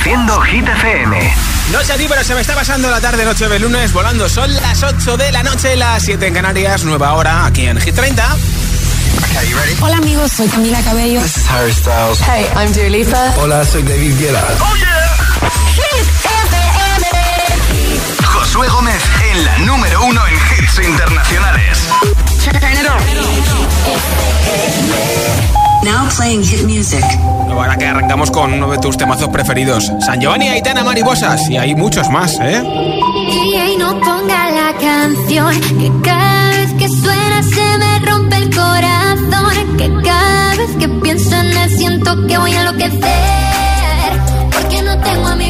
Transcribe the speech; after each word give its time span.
Introduciendo 0.00 0.40
Hit 0.40 0.66
FM. 0.66 1.34
No 1.72 1.84
sé 1.84 1.92
a 1.92 1.96
ti, 1.96 2.06
pero 2.08 2.24
se 2.24 2.34
me 2.34 2.40
está 2.40 2.54
pasando 2.54 2.88
la 2.88 3.02
tarde 3.02 3.22
noche 3.22 3.46
de 3.48 3.58
lunes 3.58 3.92
volando. 3.92 4.30
Son 4.30 4.50
las 4.54 4.82
8 4.82 5.18
de 5.18 5.30
la 5.30 5.42
noche, 5.42 5.76
las 5.76 6.02
7 6.02 6.26
en 6.26 6.32
Canarias, 6.32 6.84
nueva 6.84 7.12
hora 7.12 7.44
aquí 7.44 7.66
en 7.66 7.78
Hit 7.78 7.94
30. 7.94 8.24
Okay, 8.24 9.50
you 9.50 9.56
ready? 9.58 9.76
Hola 9.78 9.98
amigos, 9.98 10.32
soy 10.32 10.48
Camila 10.48 10.80
Cabello. 10.82 11.20
This 11.20 11.36
is 11.36 11.50
Harry 11.50 11.72
Styles. 11.72 12.18
Hey, 12.20 12.46
I'm 12.56 12.72
Dua 12.72 12.88
Lipa. 12.88 13.34
Hola, 13.36 13.62
soy 13.66 13.82
David 13.82 14.18
Guetta. 14.18 14.42
Oh 14.60 14.74
yeah. 14.76 15.50
Hit 15.76 16.06
FM. 16.06 16.69
Josué 18.52 18.68
Gómez 18.68 19.00
en 19.30 19.44
la 19.44 19.58
número 19.58 20.04
uno 20.04 20.20
en 20.26 20.34
hits 20.34 20.80
internacionales. 20.84 21.88
Now 25.84 26.08
playing 26.16 26.42
hit 26.42 26.62
music. 26.64 27.04
Ahora 27.48 27.76
que 27.76 27.86
arrancamos 27.86 28.32
con 28.32 28.52
uno 28.52 28.68
de 28.68 28.78
tus 28.78 28.96
temazos 28.96 29.28
preferidos, 29.28 29.92
San 30.04 30.20
Giovanni, 30.20 30.48
Aitana, 30.48 30.82
Mariposas, 30.82 31.48
y 31.48 31.58
hay 31.58 31.76
muchos 31.76 32.10
más, 32.10 32.40
¿eh? 32.40 32.60
Y 32.64 33.76
no 33.76 34.00
ponga 34.00 34.50
la 34.50 34.74
canción, 34.80 35.60
que 35.78 35.92
cada 36.02 36.48
vez 36.48 36.72
que 36.72 36.88
suena 36.88 37.42
se 37.44 37.78
me 37.78 38.00
rompe 38.00 38.36
el 38.36 38.50
corazón, 38.52 39.76
que 39.76 39.92
cada 40.02 40.56
vez 40.56 40.70
que 40.76 40.88
pienso 40.88 41.36
en 41.36 41.56
él 41.56 41.70
siento 41.70 42.26
que 42.26 42.36
voy 42.36 42.52
a 42.52 42.60
enloquecer, 42.62 43.00
porque 44.50 44.82
no 44.82 44.98
tengo 44.98 45.28
amigos 45.28 45.49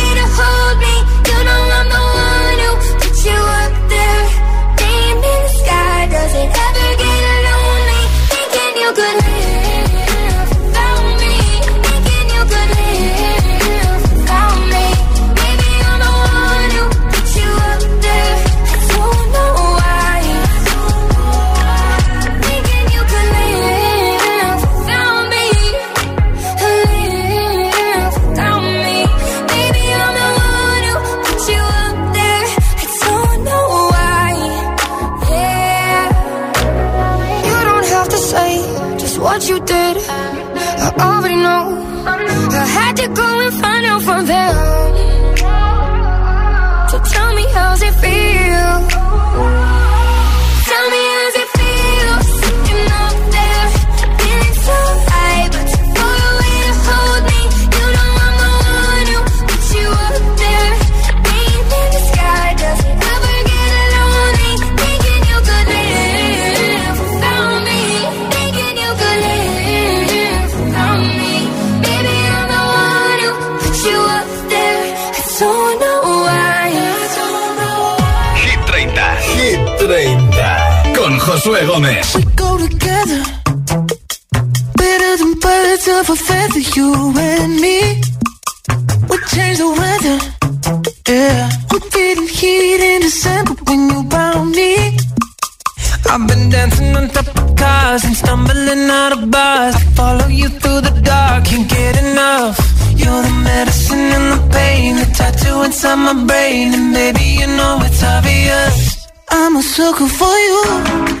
what 39.21 39.47
you 39.47 39.59
did. 39.59 39.97
I 40.85 40.93
already 40.99 41.35
know. 41.35 41.63
I 42.05 42.65
had 42.65 42.93
to 42.97 43.07
go 43.07 43.27
and 43.45 43.53
find 43.61 43.85
out 43.85 44.01
from 44.01 44.25
them. 44.25 44.53
So 46.89 46.99
tell 47.13 47.33
me, 47.35 47.45
how's 47.53 47.81
it 47.81 47.93
feel? 48.01 48.90
We 81.61 81.67
go 81.67 82.57
together. 82.57 83.21
Better 84.81 85.17
than 85.17 85.33
birds 85.39 85.87
of 85.87 86.09
a 86.09 86.15
feather 86.15 86.59
You 86.75 87.13
and 87.15 87.55
me. 87.61 88.01
We 89.07 89.17
change 89.29 89.59
the 89.59 89.69
weather. 89.69 90.17
Yeah. 91.07 91.51
We're 91.71 91.87
getting 91.91 92.27
heat 92.27 92.81
in 92.81 93.01
December 93.01 93.53
When 93.67 93.91
you 93.91 94.09
found 94.09 94.55
me. 94.55 94.97
I've 96.09 96.27
been 96.27 96.49
dancing 96.49 96.95
on 96.95 97.09
top 97.09 97.27
of 97.27 97.55
cars 97.55 98.05
And 98.05 98.15
stumbling 98.15 98.89
out 98.89 99.13
of 99.13 99.29
bars. 99.29 99.75
I 99.75 99.83
follow 99.93 100.27
you 100.29 100.49
through 100.49 100.81
the 100.81 100.99
dark 101.03 101.45
Can't 101.45 101.69
get 101.69 101.95
enough. 102.03 102.57
You're 102.97 103.21
the 103.21 103.35
medicine 103.43 104.09
and 104.17 104.27
the 104.33 104.49
pain 104.49 104.95
The 104.95 105.05
tattoo 105.13 105.61
inside 105.61 105.97
my 105.97 106.25
brain. 106.25 106.73
And 106.73 106.91
baby 106.91 107.37
you 107.39 107.45
know 107.45 107.77
it's 107.83 108.01
obvious. 108.01 109.07
I'm 109.29 109.57
a 109.57 109.61
sucker 109.61 110.07
for 110.07 110.35
you 110.47 111.20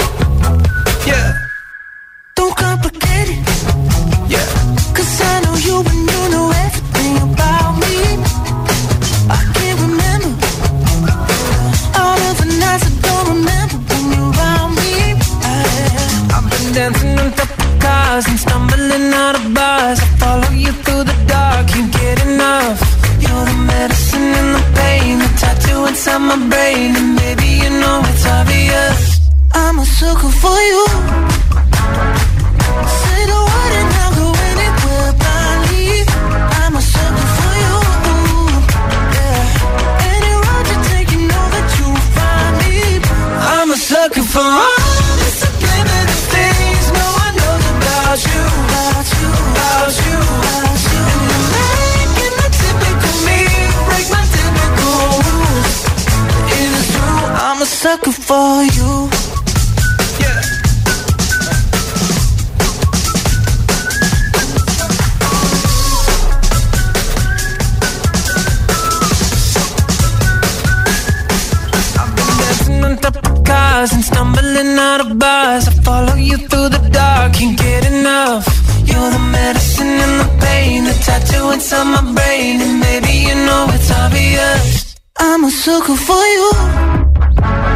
sucker 85.61 85.95
for 85.95 86.25
you. 86.35 86.49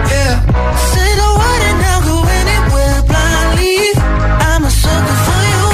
Yeah. 0.09 0.41
Say 0.89 1.09
the 1.21 1.29
word 1.39 1.61
and 1.69 1.79
I'll 1.91 2.01
go 2.09 2.17
anywhere 2.41 2.97
blindly. 3.05 3.77
I'm 4.49 4.63
a 4.65 4.71
sucker 4.71 5.17
for 5.25 5.41
you. 5.51 5.65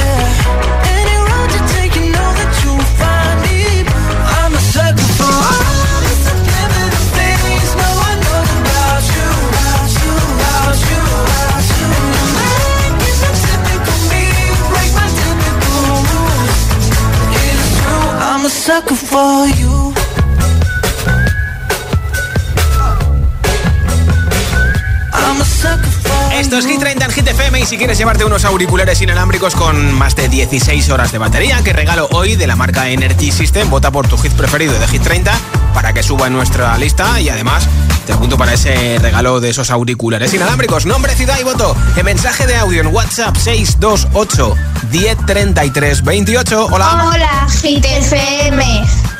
Yeah. 0.00 0.96
Any 0.96 1.16
road 1.28 1.50
you 1.54 1.62
take, 1.74 1.92
you 2.00 2.06
know 2.16 2.30
that 2.38 2.52
you'll 2.60 2.88
find 3.00 3.36
me. 3.44 3.60
I'm 4.40 4.52
a 4.56 4.62
sucker 4.72 5.08
for 5.18 5.34
all 5.52 6.00
things 7.12 7.68
no 7.84 7.90
one 8.08 8.18
knows 8.24 8.50
about 8.60 9.04
you. 9.14 9.28
About 9.52 9.92
you. 10.00 10.14
About 10.32 10.80
you. 10.88 11.02
About 11.28 11.68
you. 11.76 11.92
I'm 18.32 18.42
a 18.46 18.48
sucker 18.48 18.96
for 18.96 19.44
you. 19.60 19.69
Es. 26.60 26.66
Hit 26.66 26.80
30 26.80 27.04
en 27.04 27.10
Hit 27.10 27.28
FM 27.28 27.60
y 27.60 27.66
si 27.66 27.76
quieres 27.76 27.98
llevarte 27.98 28.24
unos 28.24 28.44
auriculares 28.44 29.00
inalámbricos 29.00 29.54
con 29.54 29.94
más 29.94 30.14
de 30.14 30.28
16 30.28 30.90
horas 30.90 31.12
de 31.12 31.18
batería 31.18 31.62
que 31.62 31.72
regalo 31.72 32.08
hoy 32.12 32.36
de 32.36 32.46
la 32.46 32.56
marca 32.56 32.88
Energy 32.88 33.32
System, 33.32 33.70
vota 33.70 33.90
por 33.90 34.06
tu 34.08 34.16
hit 34.18 34.32
preferido 34.32 34.78
de 34.78 34.86
Hit 34.88 35.02
30 35.02 35.32
para 35.74 35.92
que 35.92 36.02
suba 36.02 36.26
en 36.26 36.34
nuestra 36.34 36.76
lista 36.78 37.20
y 37.20 37.28
además 37.28 37.66
te 38.06 38.12
apunto 38.12 38.36
para 38.36 38.54
ese 38.54 38.98
regalo 39.00 39.40
de 39.40 39.50
esos 39.50 39.70
auriculares 39.70 40.32
inalámbricos. 40.34 40.86
Nombre, 40.86 41.14
ciudad 41.14 41.38
y 41.40 41.44
voto 41.44 41.76
en 41.96 42.04
mensaje 42.04 42.46
de 42.46 42.56
audio 42.56 42.80
en 42.80 42.88
WhatsApp 42.88 43.36
628 43.36 44.56
1033 44.90 46.02
28. 46.02 46.66
Hola. 46.70 47.10
Hola, 47.12 47.46
Hit. 47.62 47.86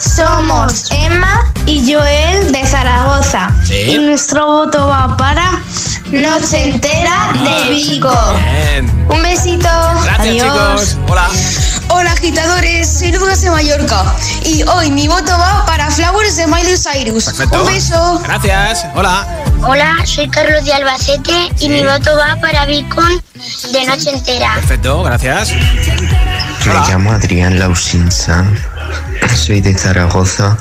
Somos 0.00 0.90
Emma 0.90 1.52
y 1.66 1.92
Joel 1.92 2.52
de 2.52 2.66
Zaragoza. 2.66 3.50
Sí. 3.64 3.75
Y 3.75 3.99
nuestro 3.99 4.47
voto 4.47 4.87
va 4.88 5.14
para 5.16 5.61
Noche 6.07 6.71
Entera 6.71 7.33
de 7.35 7.71
Vigo. 7.71 8.11
Bien. 8.35 9.07
Un 9.11 9.23
besito. 9.23 9.69
Gracias 10.02 10.19
Adiós. 10.21 10.80
chicos. 10.80 10.97
Hola. 11.09 11.28
Hola 11.92 12.12
agitadores, 12.12 12.99
soy 12.99 13.12
Lucas 13.12 13.42
de 13.42 13.50
Mallorca 13.50 14.04
y 14.45 14.62
hoy 14.62 14.90
mi 14.90 15.07
voto 15.09 15.37
va 15.37 15.66
para 15.66 15.90
Flowers 15.90 16.37
de 16.37 16.47
Miley 16.47 16.76
Cyrus. 16.78 17.25
Perfecto. 17.26 17.61
Un 17.62 17.66
beso. 17.66 18.21
Gracias. 18.25 18.87
Hola. 18.95 19.26
Hola, 19.62 19.97
soy 20.07 20.28
Carlos 20.30 20.64
de 20.64 20.73
Albacete 20.73 21.50
Sí. 21.57 21.66
y 21.66 21.69
mi 21.69 21.83
voto 21.83 22.16
va 22.16 22.37
para 22.40 22.64
Beacon 22.64 23.21
de 23.73 23.85
Noche 23.87 24.11
Entera. 24.11 24.54
Perfecto, 24.54 25.02
gracias. 25.02 25.50
Me 25.52 26.71
Hola. 26.73 26.87
llamo 26.88 27.12
Adrián 27.12 27.59
Lausinsan, 27.59 28.57
soy 29.37 29.61
de 29.61 29.75
Zaragoza 29.77 30.57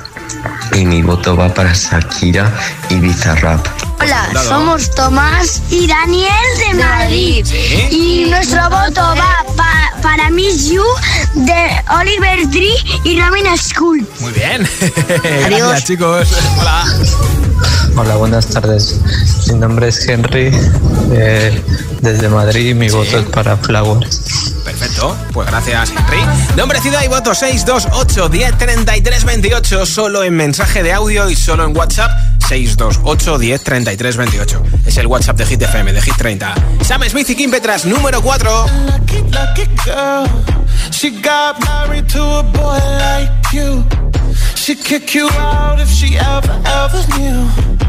y 0.73 0.85
mi 0.85 1.01
voto 1.01 1.35
va 1.35 1.53
para 1.53 1.73
Shakira 1.73 2.51
y 2.89 2.95
Bizarrap. 2.95 3.65
Hola, 4.01 4.29
somos 4.47 4.89
Tomás 4.95 5.61
y 5.69 5.85
Daniel 5.87 6.31
de 6.67 6.73
Madrid. 6.75 7.45
Sí. 7.45 7.87
Y 7.91 8.29
nuestro 8.29 8.61
voto 8.69 9.01
va 9.01 9.43
pa- 9.57 9.91
para 10.01 10.29
Miss 10.29 10.69
You 10.69 10.83
de 11.35 11.69
Oliver 11.99 12.49
Tree 12.49 12.75
y 13.03 13.19
Robin 13.21 13.45
School. 13.57 14.07
Muy 14.21 14.31
bien. 14.31 14.65
Adiós. 15.45 15.59
Gracias 15.59 15.83
chicos. 15.83 16.27
Hola. 16.59 16.85
Hola, 17.99 18.15
buenas 18.15 18.47
tardes. 18.47 19.01
Mi 19.51 19.59
nombre 19.59 19.89
es 19.89 20.07
Henry, 20.07 20.51
eh, 21.11 21.61
desde 21.99 22.29
Madrid. 22.29 22.73
Mi 22.73 22.87
voto 22.87 23.19
es 23.19 23.25
para 23.25 23.57
Flowers. 23.57 24.53
Perfecto. 24.63 25.17
Pues 25.33 25.49
gracias, 25.49 25.89
Henry. 25.89 26.21
Nombre, 26.55 26.79
ciudad 26.79 27.03
y 27.03 27.09
voto 27.09 27.35
628 27.35 28.29
10 28.29 28.57
33 28.57 29.25
28. 29.25 29.85
Solo 29.85 30.23
en 30.23 30.33
mensaje 30.33 30.81
de 30.81 30.93
audio 30.93 31.29
y 31.29 31.35
solo 31.35 31.65
en 31.65 31.75
WhatsApp 31.75 32.09
628 32.47 33.37
10 33.37 33.63
33 33.65 34.15
28. 34.15 34.63
Es 34.85 34.95
el 34.95 35.07
WhatsApp 35.07 35.35
de 35.35 35.45
Hit 35.45 35.61
FM, 35.61 35.91
de 35.91 36.01
Hit 36.01 36.15
30. 36.15 36.55
Sam 36.81 37.03
Smith 37.03 37.29
y 37.29 37.35
Kim 37.35 37.51
Petras, 37.51 37.83
número 37.83 38.21
4. 38.21 38.65
She 40.91 41.09
got 41.21 41.59
married 41.65 42.07
to 42.07 42.23
a 42.23 42.43
boy 42.43 42.79
like 42.97 43.33
you. 43.51 43.83
She'd 44.55 44.81
kick 44.85 45.13
you 45.13 45.27
out 45.37 45.81
if 45.81 45.89
she 45.89 46.17
ever, 46.17 46.61
ever 46.65 47.03
knew 47.17 47.88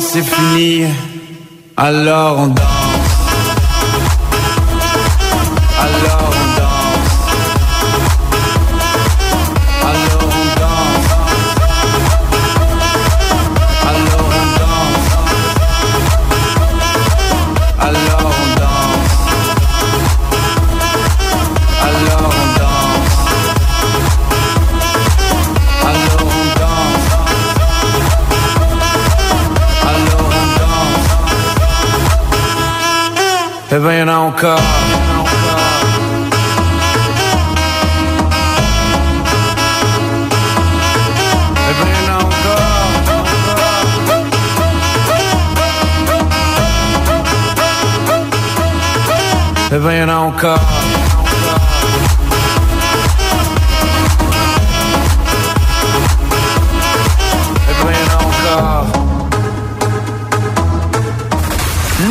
C'est 0.00 0.22
fini, 0.22 0.84
alors 1.76 2.38
on 2.38 2.46
danse. 2.48 2.87
Car. 34.34 34.58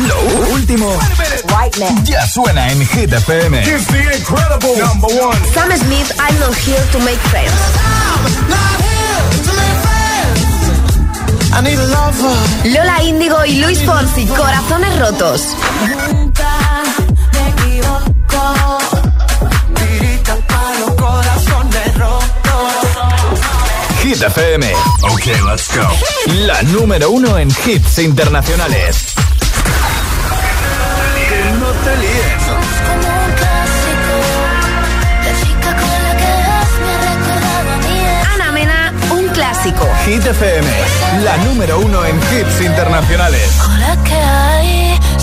Lo 0.06 0.52
último 0.52 0.98
ya 2.04 2.26
suena 2.26 2.70
en 2.70 2.80
Hit 2.86 3.12
FM. 3.12 3.62
Here's 3.62 3.86
the 3.86 4.16
incredible 4.16 4.76
number 4.78 5.08
one. 5.08 5.38
Sam 5.52 5.70
Smith, 5.76 6.12
I'm 6.18 6.38
not 6.40 6.54
here 6.56 6.84
to 6.92 6.98
make 7.00 7.20
friends. 7.30 7.52
I 11.52 11.60
need 11.62 11.78
a 11.78 11.86
lover. 11.86 12.36
Lola 12.64 13.02
Índigo 13.02 13.44
y 13.44 13.56
Luis 13.60 13.82
Fonsi, 13.84 14.26
Corazones 14.26 14.98
Rotos. 14.98 15.42
Nunca 16.12 16.50
me 17.32 17.48
equivoco. 17.48 18.78
Tirita 19.74 20.36
para 20.46 20.78
los 20.80 20.90
corazones 20.94 21.98
rotos. 21.98 22.82
Hit 24.02 24.22
FM. 24.22 24.72
Ok, 25.02 25.26
let's 25.46 25.68
go. 25.74 25.88
La 26.46 26.62
número 26.64 27.10
uno 27.10 27.38
en 27.38 27.48
hits 27.66 27.98
internacionales. 27.98 29.07
Ana 38.34 38.52
Mena, 38.52 38.92
un 39.10 39.28
clásico. 39.28 39.88
Hit 40.04 40.26
FM. 40.26 40.66
La 41.24 41.36
número 41.38 41.80
uno 41.80 42.04
en 42.04 42.16
hits 42.16 42.60
internacionales. 42.60 43.50
Hola, 43.64 43.96
¿qué 44.04 44.14
hay? 44.14 44.87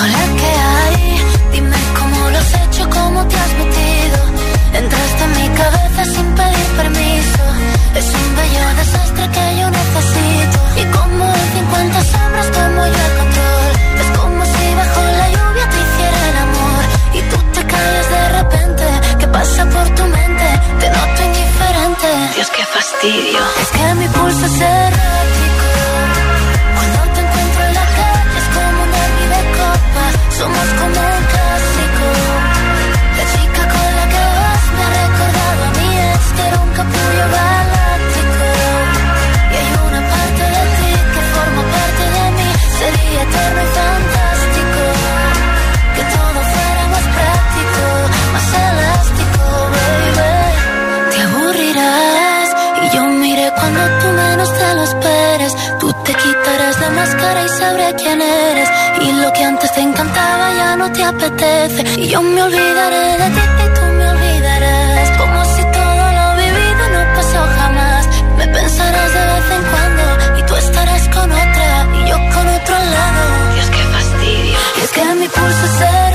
Hola, 0.00 0.22
¿qué 0.40 0.52
hay? 0.74 1.20
Dime 1.52 1.76
cómo 1.98 2.30
lo 2.30 2.38
has 2.38 2.54
hecho, 2.54 2.88
cómo 2.88 3.26
te 3.26 3.36
has 3.36 3.52
metido. 3.62 4.18
Entraste 4.74 5.24
en 5.24 5.32
mi 5.40 5.48
cabeza 5.58 6.04
sin 6.04 6.26
pedir 6.38 6.68
permiso. 6.76 7.42
Es 7.96 8.06
un 8.20 8.36
bello 8.36 8.64
desastre 8.76 9.24
que 9.34 9.44
yo 9.58 9.66
necesito. 9.70 10.58
Y 10.80 10.84
como 10.96 11.24
en 11.34 11.46
50 11.52 12.04
sombras 12.12 12.50
tomo 12.52 12.82
yo 12.94 13.00
el 13.08 13.14
control. 13.20 13.70
Es 14.02 14.08
como 14.18 14.44
si 14.44 14.74
bajo 14.80 15.02
la 15.20 15.28
lluvia 15.34 15.64
te 15.72 15.78
hiciera 15.84 16.20
el 16.30 16.38
amor. 16.46 16.82
Y 17.18 17.20
tú 17.30 17.36
te 17.54 17.66
callas 17.66 18.08
de 18.14 18.28
repente. 18.38 18.84
¿Qué 19.18 19.26
pasa 19.26 19.64
por 19.64 19.86
tu 19.96 20.04
mente? 20.04 20.46
Te 20.80 20.90
noto 20.90 21.20
indiferente. 21.28 22.08
Dios, 22.36 22.50
qué 22.56 22.64
fastidio. 22.76 23.40
Es 23.62 23.68
que 23.76 23.94
mi 23.94 24.06
pulso 24.08 24.46
es 24.46 24.60
errático. 24.60 25.77
Somos 30.38 30.68
como 30.80 31.00
un 31.16 31.24
clásico. 31.32 32.06
La 33.16 33.24
chica 33.32 33.62
con 33.74 33.90
la 33.98 34.06
que 34.12 34.22
vas 34.38 34.64
me 34.76 34.82
ha 34.84 34.90
recordado 35.02 35.62
a 35.64 35.70
ex 36.14 36.32
que 36.36 36.42
era 36.46 36.58
un 36.60 36.70
capullo 36.78 37.24
galáctico. 37.38 38.46
Y 39.50 39.54
hay 39.58 39.70
una 39.88 40.00
parte 40.12 40.44
de 40.54 40.64
ti 40.76 40.90
que 41.12 41.22
forma 41.34 41.62
parte 41.74 42.04
de 42.16 42.24
mí. 42.36 42.50
Sería 42.78 43.22
eterno 43.22 43.62
y 43.62 43.70
fantástico. 43.74 44.17
Apetece. 61.08 61.82
Y 62.00 62.08
yo 62.08 62.22
me 62.22 62.42
olvidaré 62.42 63.06
de 63.22 63.28
ti 63.36 63.44
y 63.64 63.68
tú 63.76 63.82
me 63.98 64.08
olvidarás. 64.14 65.10
Como 65.18 65.44
si 65.54 65.62
todo 65.78 66.04
lo 66.18 66.26
vivido 66.42 66.82
no 66.94 67.02
pasó 67.16 67.40
jamás. 67.58 68.08
Me 68.38 68.46
pensarás 68.48 69.10
de 69.16 69.22
vez 69.30 69.46
en 69.56 69.62
cuando 69.72 70.04
y 70.38 70.42
tú 70.46 70.54
estarás 70.56 71.08
con 71.08 71.28
otra 71.30 71.70
y 71.98 72.08
yo 72.10 72.16
con 72.34 72.46
otro 72.56 72.74
al 72.82 72.90
lado. 72.96 73.22
Dios, 73.54 73.70
qué 73.74 73.82
fastidio. 73.96 74.58
Y 74.76 74.80
es 74.84 74.90
que 74.90 75.04
mi 75.20 75.28
pulso 75.28 75.64
es 75.66 76.07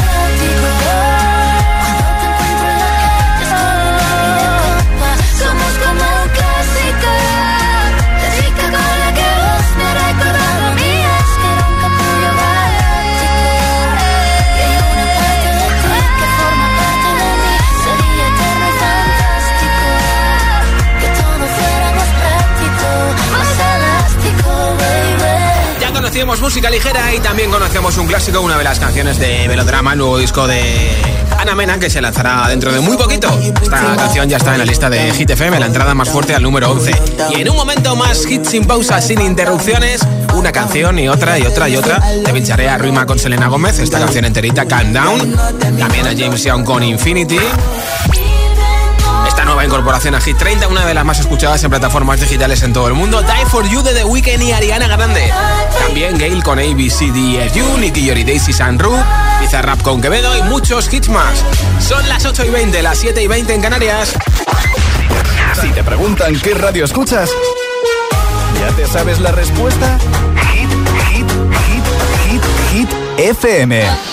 conocíamos 26.24 26.42
música 26.42 26.70
ligera 26.70 27.14
y 27.14 27.20
también 27.20 27.52
conocemos 27.52 27.98
un 27.98 28.08
clásico, 28.08 28.40
una 28.40 28.58
de 28.58 28.64
las 28.64 28.80
canciones 28.80 29.20
de 29.20 29.46
Melodrama, 29.46 29.92
el 29.92 29.98
nuevo 29.98 30.18
disco 30.18 30.48
de 30.48 30.62
Ana 31.38 31.54
Mena, 31.54 31.78
que 31.78 31.90
se 31.90 32.00
lanzará 32.00 32.48
dentro 32.48 32.72
de 32.72 32.80
muy 32.80 32.96
poquito. 32.96 33.28
Esta 33.62 33.96
canción 33.98 34.30
ya 34.30 34.38
está 34.38 34.54
en 34.54 34.60
la 34.60 34.66
lista 34.66 34.90
de 34.90 35.12
Hit 35.12 35.32
FM, 35.32 35.60
la 35.60 35.66
entrada 35.66 35.94
más 35.94 36.08
fuerte 36.08 36.34
al 36.34 36.42
número 36.42 36.72
11. 36.72 36.92
Y 37.36 37.42
en 37.42 37.50
un 37.50 37.58
momento 37.58 37.98
más, 37.98 38.26
hit 38.26 38.46
sin 38.46 38.64
pausa, 38.64 39.02
sin 39.02 39.20
interrupciones, 39.20 40.02
una 40.34 40.54
canción 40.54 40.98
y 40.98 41.10
otra 41.10 41.38
y 41.40 41.46
otra 41.46 41.68
y 41.68 41.76
otra. 41.76 42.02
Te 42.24 42.32
pincharé 42.32 42.70
a 42.70 42.78
Rima 42.78 43.06
con 43.06 43.20
Selena 43.20 43.48
Gómez, 43.48 43.80
esta 43.80 44.00
canción 44.00 44.24
enterita, 44.24 44.66
Calm 44.66 44.94
Down. 44.94 45.36
También 45.60 46.08
a 46.08 46.12
James 46.18 46.42
Young 46.42 46.64
con 46.64 46.84
Infinity. 46.84 47.40
Nueva 49.63 49.76
incorporación 49.78 50.13
a 50.13 50.19
Hit 50.19 50.38
30, 50.38 50.67
una 50.67 50.86
de 50.86 50.93
las 50.93 51.06
más 51.06 51.19
escuchadas 51.19 51.63
en 51.63 51.69
plataformas 51.69 52.19
digitales 52.19 52.62
en 52.63 52.73
todo 52.73 52.89
el 52.89 52.95
mundo. 52.95 53.21
Die 53.21 53.45
for 53.45 53.65
You 53.65 53.82
de 53.82 53.93
The 53.93 54.04
Weeknd 54.04 54.41
y 54.41 54.52
Ariana 54.52 54.89
Grande. 54.89 55.32
También 55.80 56.17
Gail 56.17 56.43
con 56.43 56.60
ABCDFU, 56.60 57.78
Nicky 57.78 58.06
Yori 58.06 58.26
Daisy 58.26 58.52
Sanru, 58.52 58.93
Rap 59.62 59.82
con 59.82 60.02
Quevedo 60.02 60.38
y 60.38 60.41
muchos 60.41 60.93
hits 60.93 61.08
más. 61.08 61.45
Son 61.80 62.06
las 62.10 62.26
8 62.26 62.43
y 62.43 62.49
20, 62.49 62.84
las 62.84 62.97
7 62.97 63.23
y 63.23 63.28
20 63.28 63.54
en 63.54 63.62
Canarias. 63.62 64.13
Si 65.62 65.69
te 65.69 65.82
preguntan 65.82 66.38
qué 66.41 66.56
radio 66.56 66.84
escuchas, 66.84 67.30
¿ya 68.60 68.76
te 68.76 68.86
sabes 68.86 69.21
la 69.21 69.32
respuesta? 69.32 69.97
Hit, 70.52 70.69
hit, 71.10 71.32
hit, 71.69 71.84
hit, 72.28 72.43
hit, 72.69 72.89
FM. 73.17 74.12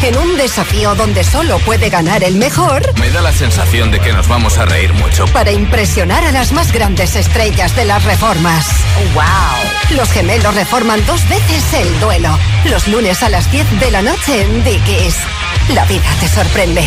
En 0.00 0.16
un 0.16 0.36
desafío 0.36 0.94
donde 0.94 1.22
solo 1.24 1.58
puede 1.58 1.90
ganar 1.90 2.22
el 2.24 2.36
mejor. 2.36 2.82
Me 2.98 3.10
da 3.10 3.20
la 3.20 3.32
sensación 3.32 3.90
de 3.90 4.00
que 4.00 4.12
nos 4.12 4.28
vamos 4.28 4.56
a 4.56 4.64
reír 4.64 4.92
mucho. 4.94 5.26
Para 5.26 5.50
impresionar 5.52 6.24
a 6.24 6.32
las 6.32 6.52
más 6.52 6.72
grandes 6.72 7.16
estrellas 7.16 7.74
de 7.76 7.84
las 7.84 8.04
reformas. 8.04 8.66
¡Wow! 9.14 9.96
Los 9.96 10.10
gemelos 10.10 10.54
reforman 10.54 11.04
dos 11.04 11.28
veces 11.28 11.74
el 11.74 12.00
duelo. 12.00 12.38
Los 12.66 12.86
lunes 12.88 13.22
a 13.22 13.28
las 13.28 13.50
10 13.50 13.80
de 13.80 13.90
la 13.90 14.02
noche 14.02 14.42
en 14.42 14.64
Dickies. 14.64 15.16
La 15.74 15.84
vida 15.84 16.08
te 16.20 16.28
sorprende. 16.28 16.82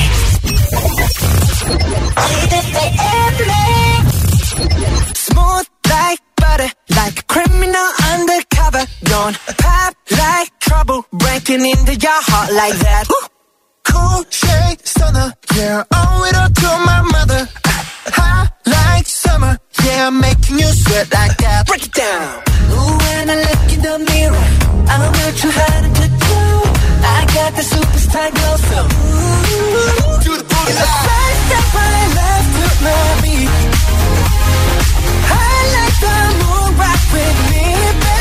Smooth 5.16 5.68
like 5.90 6.22
butter, 6.38 6.72
like 6.96 7.20
a 7.20 7.24
criminal 7.28 7.88
undercover. 8.14 8.86
Don't 9.04 9.38
pop 9.58 9.94
like 10.12 10.61
trouble, 10.72 11.06
breaking 11.12 11.64
into 11.74 11.94
your 12.06 12.20
heart 12.30 12.50
like 12.62 12.78
that. 12.86 13.04
Cool 13.90 14.24
shade 14.30 14.80
stunner, 14.88 15.30
yeah, 15.58 15.84
owe 16.00 16.28
it 16.30 16.36
all 16.42 16.52
to 16.62 16.70
my 16.90 17.02
mother. 17.16 17.42
Hot 18.18 18.48
like 18.66 19.06
summer, 19.06 19.54
yeah, 19.84 20.08
I'm 20.08 20.18
making 20.28 20.60
you 20.64 20.70
sweat 20.84 21.08
like 21.20 21.36
that. 21.44 21.68
Break 21.68 21.84
it 21.90 21.94
down. 22.04 22.24
Ooh, 22.72 22.94
when 23.04 23.24
I 23.34 23.38
look 23.48 23.64
in 23.76 23.82
the 23.88 23.96
mirror, 24.12 24.46
I'm 24.92 25.02
not 25.20 25.34
too 25.42 25.52
hard 25.60 25.84
to 26.00 26.06
do. 26.28 26.40
I 27.16 27.20
got 27.36 27.52
the 27.60 27.66
superstar 27.74 28.28
glow, 28.38 28.56
so 28.70 28.80
ooh, 28.80 30.16
do 30.24 30.32
the 30.40 30.46
boogie. 30.52 30.84
A 30.84 30.88
side 31.04 31.38
step 31.46 31.68
right 31.80 32.10
left 32.20 32.50
to 32.58 32.66
my 32.86 33.04
beat. 33.24 33.52
I 35.36 35.54
like 35.76 35.98
the 36.06 36.16
moon 36.40 36.70
rock 36.80 37.02
with 37.16 37.40
me, 37.52 37.66
baby. 38.04 38.21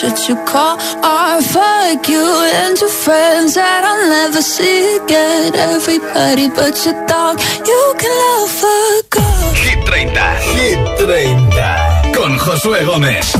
car, 0.00 0.10
and 0.10 0.18
what 0.18 0.28
you 0.28 0.36
call 0.44 0.78
art. 1.04 1.44
Fuck 1.44 2.08
you 2.08 2.24
and 2.54 2.80
your 2.80 2.90
friends 2.90 3.54
that 3.54 3.84
I'll 3.84 4.08
never 4.08 4.42
see 4.42 4.96
again. 4.96 5.54
Everybody 5.54 6.48
but 6.48 6.84
your 6.84 7.06
dog, 7.06 7.40
you 7.66 7.94
can 7.98 8.10
love 8.24 8.64
a 8.64 9.02
girl. 9.10 9.54
Hit 9.54 9.86
30. 9.86 10.10
Hit 10.54 10.78
30. 10.98 12.12
Con 12.12 12.38
Josué 12.38 12.84
Gómez. 12.84 13.34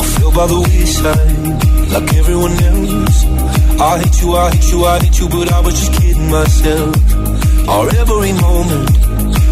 I 0.00 0.04
feel 0.16 0.30
by 0.32 0.46
the 0.46 0.60
wayside, 0.60 1.92
like 1.92 2.14
everyone 2.14 2.52
else. 2.52 3.24
I 3.80 3.98
hate 3.98 4.22
you, 4.22 4.36
I 4.36 4.50
hate 4.50 4.72
you, 4.72 4.84
I 4.84 4.98
hate 5.00 5.18
you, 5.18 5.28
but 5.28 5.52
I 5.52 5.60
was 5.60 5.74
just 5.74 5.92
kidding 6.00 6.30
myself. 6.30 6.96
Our 7.68 7.88
every 7.96 8.32
moment, 8.32 8.90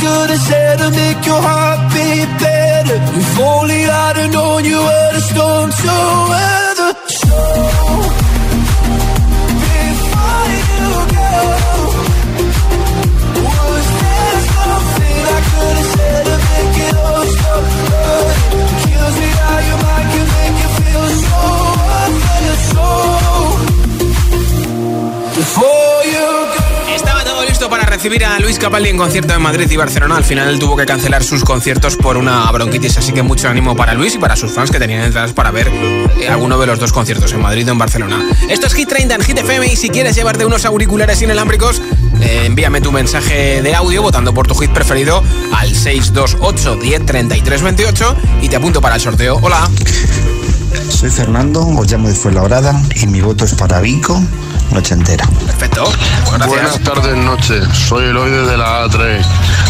could 0.00 0.30
have 0.30 0.40
said 0.40 0.78
to 0.78 0.90
make 0.90 1.26
your 1.26 1.42
heart 1.42 1.80
beat 1.92 2.30
better. 2.40 2.98
If 3.20 3.38
only 3.38 3.84
I'd 3.84 4.16
have 4.16 4.32
known 4.32 4.64
you 4.64 4.78
were. 4.78 5.09
Recibir 28.00 28.24
a 28.24 28.38
Luis 28.38 28.58
Capaldi 28.58 28.88
en 28.88 28.96
concierto 28.96 29.34
en 29.34 29.42
Madrid 29.42 29.70
y 29.70 29.76
Barcelona. 29.76 30.16
Al 30.16 30.24
final 30.24 30.48
él 30.48 30.58
tuvo 30.58 30.74
que 30.74 30.86
cancelar 30.86 31.22
sus 31.22 31.44
conciertos 31.44 31.96
por 31.96 32.16
una 32.16 32.50
bronquitis, 32.50 32.96
así 32.96 33.12
que 33.12 33.22
mucho 33.22 33.46
ánimo 33.46 33.76
para 33.76 33.92
Luis 33.92 34.14
y 34.14 34.18
para 34.18 34.36
sus 34.36 34.52
fans 34.52 34.70
que 34.70 34.78
tenían 34.78 35.02
entradas 35.02 35.34
para 35.34 35.50
ver 35.50 35.68
eh, 35.68 36.26
alguno 36.30 36.58
de 36.58 36.66
los 36.66 36.78
dos 36.78 36.94
conciertos 36.94 37.30
en 37.34 37.42
Madrid 37.42 37.68
o 37.68 37.72
en 37.72 37.76
Barcelona. 37.76 38.26
Esto 38.48 38.68
es 38.68 38.72
Hit 38.72 38.88
30 38.88 39.16
en 39.16 39.20
Hit 39.20 39.38
FM 39.40 39.66
y 39.66 39.76
si 39.76 39.90
quieres 39.90 40.16
llevarte 40.16 40.46
unos 40.46 40.64
auriculares 40.64 41.20
inalámbricos, 41.20 41.82
eh, 42.22 42.44
envíame 42.46 42.80
tu 42.80 42.90
mensaje 42.90 43.60
de 43.60 43.74
audio 43.74 44.00
votando 44.00 44.32
por 44.32 44.46
tu 44.46 44.54
hit 44.54 44.70
preferido 44.70 45.22
al 45.52 45.68
628 45.68 46.76
10 46.76 47.04
28 47.62 48.16
y 48.40 48.48
te 48.48 48.56
apunto 48.56 48.80
para 48.80 48.94
el 48.94 49.02
sorteo. 49.02 49.38
Hola. 49.42 49.68
Soy 50.88 51.10
Fernando, 51.10 51.66
os 51.66 51.92
llamo 51.92 52.08
de 52.08 52.14
Fuenlabrada 52.14 52.80
y 52.94 53.06
mi 53.08 53.20
voto 53.20 53.44
es 53.44 53.52
para 53.52 53.78
Vico 53.80 54.22
noche 54.72 54.94
entera. 54.94 55.26
Perfecto. 55.46 55.92
Buenas 56.46 56.78
tardes, 56.80 57.16
noches. 57.16 57.64
Soy 57.72 58.06
Eloy 58.06 58.30
de 58.30 58.56
la 58.56 58.84
A3. 58.86 59.24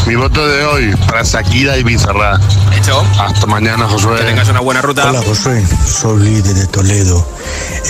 Mi 0.07 0.15
voto 0.15 0.47
de 0.47 0.65
hoy 0.65 0.97
para 1.07 1.23
Shakira 1.23 1.77
y 1.77 1.83
Bizarra. 1.83 2.39
Hecho. 2.77 3.05
Hasta 3.19 3.47
mañana, 3.47 3.87
Josué. 3.89 4.19
Que 4.19 4.25
tengas 4.25 4.49
una 4.49 4.61
buena 4.61 4.83
ruta. 4.83 5.09
Hola, 5.09 5.23
Josué. 5.23 5.65
Soy 5.87 6.23
líder 6.23 6.55
de 6.55 6.67
Toledo. 6.67 7.27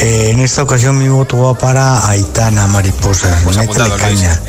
Eh, 0.01 0.31
en 0.31 0.41
esta 0.41 0.63
ocasión 0.63 0.99
mi 0.99 1.09
voto 1.09 1.39
va 1.39 1.55
para 1.55 2.09
Aitana 2.09 2.67
Mariposa. 2.67 3.39
Pues 3.45 3.57
apuntado, 3.57 3.97
caña. 3.97 4.41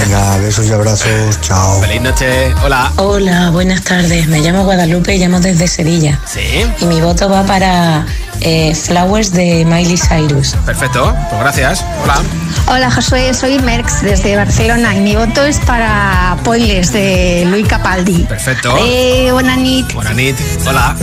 Venga, 0.00 0.36
besos 0.38 0.66
y 0.66 0.72
abrazos. 0.72 1.40
Chao. 1.40 1.80
Feliz 1.80 2.02
noche. 2.02 2.52
Hola. 2.64 2.92
Hola, 2.96 3.50
buenas 3.50 3.82
tardes. 3.82 4.28
Me 4.28 4.40
llamo 4.40 4.64
Guadalupe 4.64 5.14
y 5.14 5.18
llamo 5.18 5.40
desde 5.40 5.68
Sevilla. 5.68 6.18
Sí. 6.26 6.66
Y 6.80 6.84
mi 6.86 7.00
voto 7.00 7.28
va 7.28 7.44
para 7.44 8.06
eh, 8.40 8.74
Flowers 8.74 9.32
de 9.32 9.64
Miley 9.64 9.96
Cyrus. 9.96 10.54
Perfecto, 10.64 11.14
pues 11.30 11.40
gracias. 11.40 11.84
Hola. 12.08 12.22
Hola 12.68 12.90
Josué, 12.90 13.34
soy 13.34 13.58
Merx 13.58 14.00
desde 14.00 14.34
Barcelona 14.34 14.94
y 14.94 15.00
mi 15.00 15.14
voto 15.14 15.44
es 15.44 15.58
para 15.60 16.38
Poiles 16.42 16.90
de 16.90 17.44
Luis 17.50 17.68
Capaldi. 17.68 18.24
Perfecto. 18.24 18.74
Eh, 18.80 19.28
buena 19.30 19.56
nit. 19.56 19.92
Buena 19.92 20.14
nit. 20.14 20.34
Hola. 20.66 20.96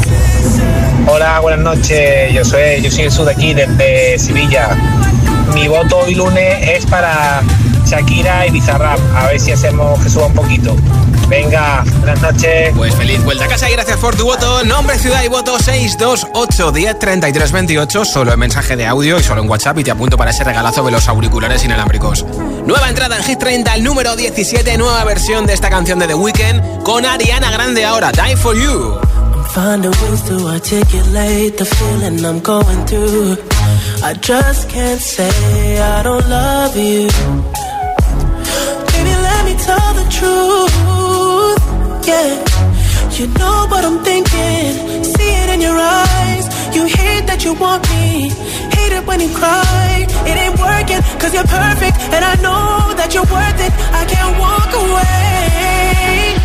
Hola, 1.06 1.40
buenas 1.42 1.60
noches. 1.60 2.34
Yo 2.34 2.44
soy, 2.44 2.82
yo 2.82 2.90
soy 2.90 3.04
el 3.04 3.26
de 3.26 3.32
aquí 3.32 3.54
desde 3.54 4.18
Sevilla. 4.18 4.70
Mi 5.54 5.68
voto 5.68 6.00
hoy 6.00 6.16
lunes 6.16 6.68
es 6.68 6.88
para 6.88 7.44
Shakira 7.86 8.48
y 8.48 8.52
Bizarrap. 8.52 9.00
A 9.16 9.28
ver 9.28 9.40
si 9.40 9.52
hacemos 9.52 10.02
que 10.04 10.10
suba 10.10 10.28
un 10.28 10.34
poquito. 10.34 10.76
Venga, 11.28 11.84
buenas 12.00 12.22
noches. 12.22 12.74
Pues 12.76 12.94
feliz 12.96 13.24
vuelta 13.24 13.46
a 13.46 13.48
casa 13.48 13.70
y 13.70 13.74
gracias 13.74 13.98
por 13.98 14.16
tu 14.16 14.26
voto. 14.26 14.64
Nombre, 14.64 14.98
ciudad 15.00 15.24
y 15.24 15.28
voto 15.28 15.58
628 15.58 16.72
10 16.72 17.00
33 17.00 17.52
28. 17.52 18.06
Solo 18.06 18.34
en 18.34 18.40
mensaje 18.40 18.76
de 18.76 18.86
audio 18.86 19.20
y 19.20 19.24
solo 19.24 19.42
en 19.42 19.50
WhatsApp. 19.50 19.80
Y 19.80 19.84
te 19.84 19.92
apunto 19.92 20.18
para 20.18 20.32
ese 20.32 20.44
regalazo 20.44 20.84
de 20.84 20.92
los 20.92 21.08
auriculares 21.08 21.64
inalámbricos. 21.64 22.26
Nueva 22.66 22.90
entrada 22.90 23.18
en 23.18 23.24
Hit 23.24 23.40
30, 23.40 23.76
el 23.76 23.84
número 23.84 24.16
17. 24.16 24.78
Nueva 24.78 25.04
versión 25.04 25.46
de 25.46 25.54
esta 25.54 25.70
canción 25.70 26.00
de 26.00 26.08
The 26.08 26.16
Weeknd 26.16 26.84
con 26.84 27.06
Ariana 27.06 27.52
Grande 27.52 27.86
ahora. 27.86 28.12
Die 28.12 28.38
for 28.38 28.56
You. 28.56 29.00
Find 29.56 29.86
Finding 29.86 30.02
ways 30.02 30.22
to 30.24 30.36
articulate 30.48 31.58
the 31.58 31.64
feeling 31.64 32.26
I'm 32.26 32.42
going 32.42 32.86
through. 32.88 33.38
I 34.04 34.14
just 34.20 34.70
can't 34.70 35.00
say 35.00 35.80
I 35.80 36.04
don't 36.04 36.28
love 36.28 36.76
you. 36.76 37.08
Baby, 38.92 39.14
let 39.28 39.42
me 39.48 39.56
tell 39.68 39.92
the 39.96 40.08
truth. 40.18 41.56
Yeah, 42.06 42.36
you 43.18 43.28
know 43.40 43.68
what 43.72 43.86
I'm 43.86 44.04
thinking. 44.04 45.06
See 45.06 45.32
it 45.44 45.50
in 45.50 45.62
your 45.62 45.78
eyes. 45.80 46.76
You 46.76 46.84
hate 46.88 47.26
that 47.28 47.46
you 47.46 47.54
want 47.54 47.88
me. 47.92 48.32
Hate 48.76 48.92
it 48.92 49.08
when 49.08 49.22
you 49.22 49.30
cry. 49.34 50.06
It 50.28 50.36
ain't 50.36 50.60
working, 50.60 51.02
cause 51.18 51.34
you're 51.34 51.48
perfect. 51.48 51.96
And 52.12 52.26
I 52.26 52.36
know 52.44 52.92
that 53.00 53.14
you're 53.14 53.32
worth 53.32 53.60
it. 53.64 53.72
I 53.96 54.04
can't 54.04 54.38
walk 54.38 54.72
away. 54.84 56.45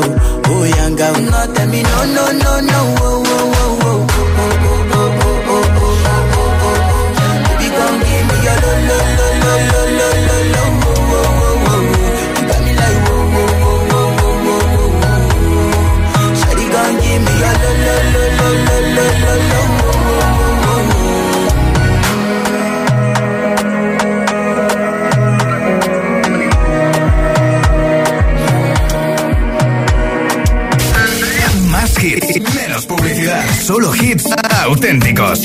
yanga, 0.00 1.08
oh. 1.14 1.20
No 1.30 1.54
tell 1.54 1.68
me 1.68 1.82
no, 1.82 2.04
no, 2.16 2.24
no, 2.32 2.60
no, 2.60 2.80
oh, 3.00 3.22
oh, 3.26 3.52
oh, 3.56 3.84
oh, 3.84 4.74
menos 32.04 32.84
publicidad, 32.84 33.42
solo 33.62 33.94
hits 33.94 34.26
auténticos. 34.62 35.40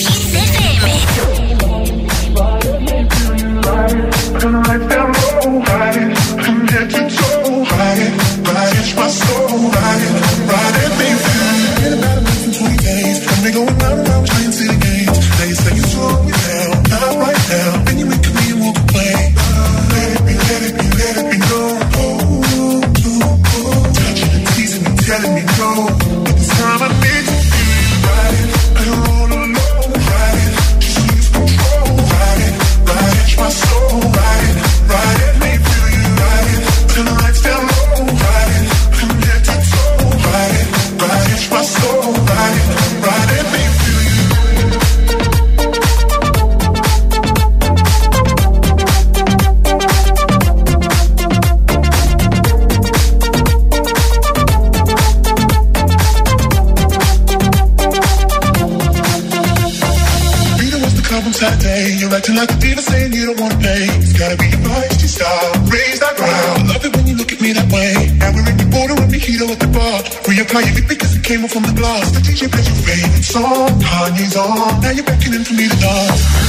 came 71.30 71.46
up 71.46 71.52
from 71.52 71.62
the 71.62 71.74
glass. 71.74 72.10
The 72.10 72.22
DJ 72.22 72.50
played 72.52 72.66
your 72.66 72.76
favorite 72.78 73.24
song, 73.24 73.70
Kanye's 73.80 74.36
on. 74.36 74.82
Now 74.82 74.90
you're 74.90 75.06
beckoning 75.06 75.44
for 75.44 75.54
me 75.54 75.70
to 75.70 75.76
dance. 75.78 76.49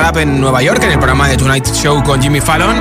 rap 0.00 0.16
en 0.16 0.40
Nueva 0.40 0.62
York 0.62 0.82
en 0.82 0.92
el 0.92 0.98
programa 0.98 1.28
de 1.28 1.36
Tonight 1.36 1.66
Show 1.74 2.02
con 2.02 2.22
Jimmy 2.22 2.40
Fallon. 2.40 2.74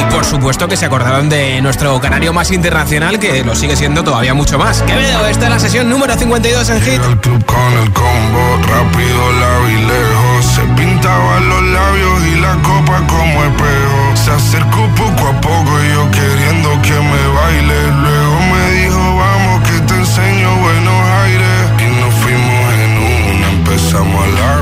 Y 0.00 0.04
por 0.12 0.24
supuesto 0.24 0.68
que 0.68 0.76
se 0.76 0.86
acordaron 0.86 1.28
de 1.28 1.60
nuestro 1.60 2.00
canario 2.00 2.32
más 2.32 2.50
internacional, 2.52 3.18
que 3.18 3.42
lo 3.44 3.56
sigue 3.56 3.74
siendo 3.74 4.04
todavía 4.04 4.34
mucho 4.34 4.56
más. 4.56 4.82
Quevedo, 4.82 5.26
esta 5.26 5.46
es 5.46 5.50
la 5.50 5.58
sesión 5.58 5.90
número 5.90 6.16
52 6.16 6.70
en 6.70 6.80
Hit. 6.82 7.02
El 7.02 7.18
club 7.18 7.44
con 7.44 7.72
el 7.82 7.92
combo, 7.92 8.56
rápido, 8.68 9.32
la 9.40 9.70
y 9.70 9.76
lejos. 9.84 10.44
Se 10.46 10.62
pintaban 10.80 11.48
los 11.48 11.62
labios 11.62 12.22
y 12.26 12.40
la 12.40 12.54
copa 12.62 13.02
como 13.08 13.44
espejo. 13.44 14.16
Se 14.16 14.30
acercó 14.30 14.86
poco 14.96 15.28
a 15.28 15.40
poco 15.40 15.70
y 15.82 15.88
yo 15.92 16.10
queriendo 16.12 16.70
que 16.82 16.92
me 16.92 17.26
baile. 17.34 17.92
Luego 18.02 18.40
me 18.52 18.70
dijo, 18.80 19.16
vamos 19.16 19.68
que 19.68 19.80
te 19.80 19.94
enseño 19.94 20.56
buenos 20.56 21.04
aires. 21.24 21.70
Y 21.80 22.00
nos 22.00 22.14
fuimos 22.14 22.74
en 22.74 23.34
una, 23.34 23.48
empezamos 23.50 24.24
a 24.24 24.28
la 24.28 24.59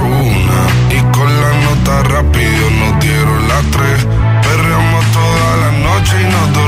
rápido 2.09 2.71
nos 2.71 3.01
dieron 3.01 3.49
las 3.49 3.65
tres. 3.71 4.07
Perreamos 4.43 5.05
toda 5.13 5.57
la 5.63 5.71
noche 5.73 6.15
y 6.21 6.25
nos 6.25 6.53
dormimos 6.55 6.68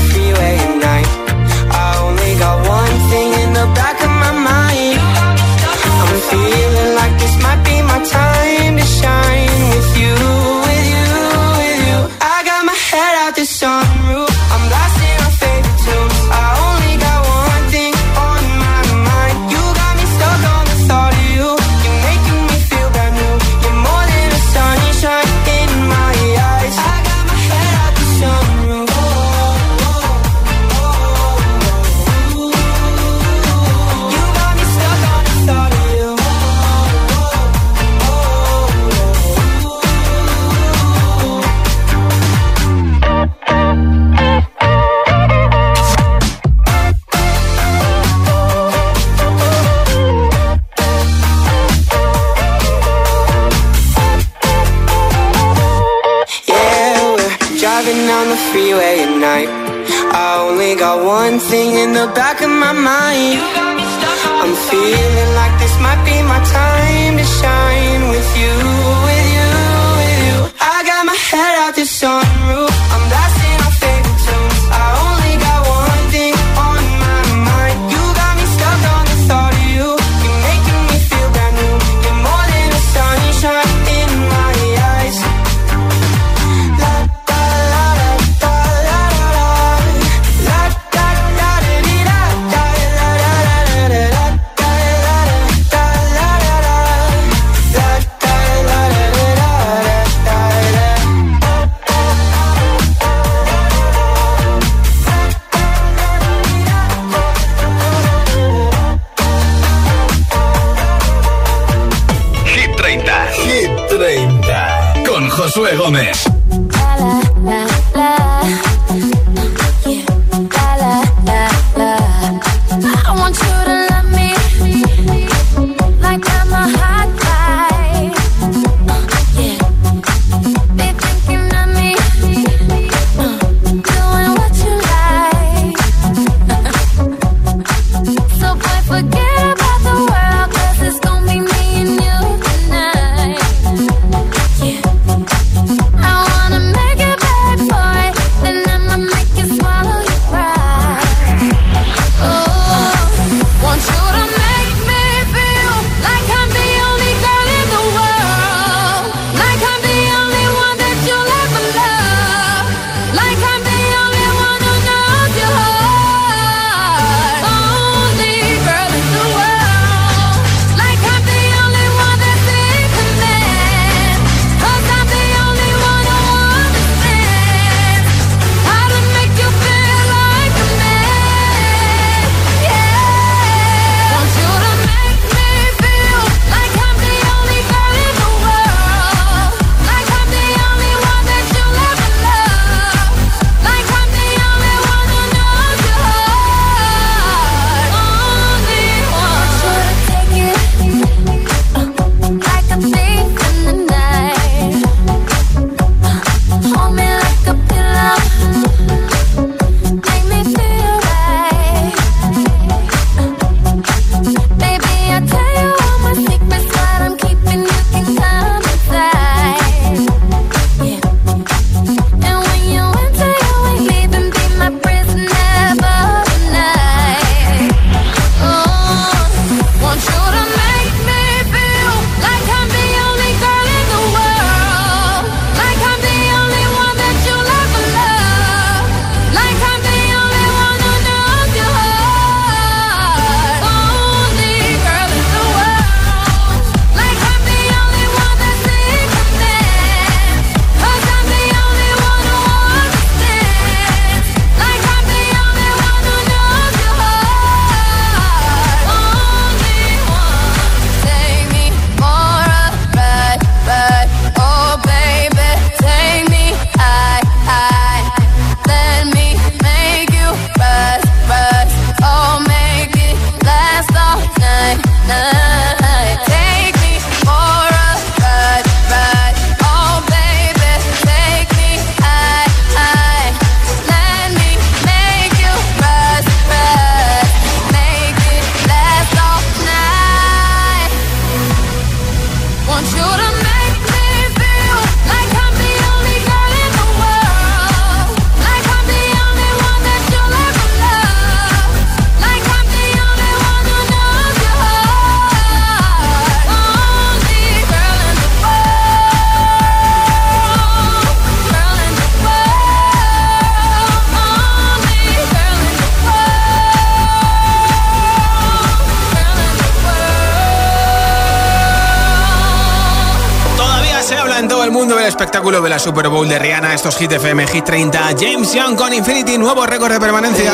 espectáculo 325.41 325.63
de 325.63 325.69
la 325.69 325.79
Super 325.79 326.07
Bowl 326.07 326.29
de 326.29 326.37
Rihanna, 326.37 326.75
estos 326.75 326.95
Hit 326.97 327.13
FM, 327.13 327.47
Hit 327.47 327.65
30, 327.65 328.09
James 328.19 328.53
Young 328.53 328.75
con 328.75 328.93
Infinity, 328.93 329.39
nuevo 329.39 329.65
récord 329.65 329.91
de 329.91 329.99
permanencia. 329.99 330.53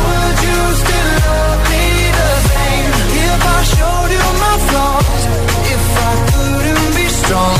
my 4.81 4.99
if 5.75 5.85
I 6.09 6.13
couldn't 6.31 6.91
be 6.97 7.05
strong, 7.21 7.59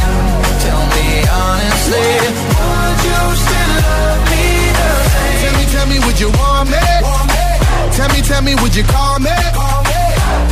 tell 0.66 0.84
me 0.96 1.08
honestly, 1.30 2.10
would 2.58 3.00
you 3.08 3.22
still 3.46 3.72
love 3.86 4.22
me 4.32 4.46
the 4.80 4.90
same? 5.14 5.40
Tell 5.42 5.54
me, 5.60 5.66
tell 5.74 5.88
me, 5.92 5.98
would 6.06 6.20
you 6.20 6.30
want 6.40 6.68
me? 6.74 6.86
Want 7.06 7.28
me? 7.36 7.46
Tell 7.98 8.10
me, 8.14 8.20
tell 8.30 8.42
me, 8.42 8.54
would 8.62 8.76
you 8.76 8.86
call 8.96 9.20
me? 9.20 9.36
Call 9.54 9.82
me. 9.90 10.02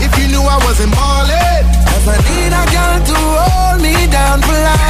If 0.05 0.11
you 0.19 0.27
knew 0.31 0.43
I 0.55 0.57
wasn't 0.65 0.91
ballin'. 0.93 1.65
If 1.97 2.05
I 2.07 2.17
need 2.27 2.53
a 2.61 2.63
girl 2.75 2.97
to 3.09 3.17
hold 3.43 3.77
me 3.81 3.95
down 4.07 4.37
for 4.41 4.57
life. 4.67 4.89